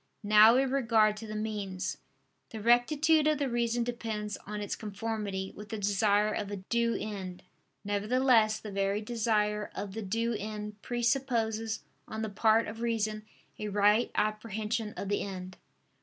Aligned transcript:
Now 0.23 0.55
in 0.55 0.71
regard 0.71 1.15
to 1.17 1.27
the 1.27 1.35
means, 1.35 1.97
the 2.49 2.59
rectitude 2.59 3.27
of 3.27 3.37
the 3.37 3.47
reason 3.47 3.83
depends 3.83 4.35
on 4.47 4.59
its 4.59 4.75
conformity 4.75 5.53
with 5.55 5.69
the 5.69 5.77
desire 5.77 6.33
of 6.33 6.49
a 6.49 6.55
due 6.55 6.97
end: 6.99 7.43
nevertheless 7.85 8.57
the 8.57 8.71
very 8.71 9.01
desire 9.01 9.69
of 9.75 9.93
the 9.93 10.01
due 10.01 10.33
end 10.33 10.81
presupposes 10.81 11.83
on 12.07 12.23
the 12.23 12.29
part 12.29 12.67
of 12.67 12.81
reason 12.81 13.27
a 13.59 13.67
right 13.67 14.09
apprehension 14.15 14.95
of 14.97 15.07
the 15.07 15.21
end. 15.21 15.57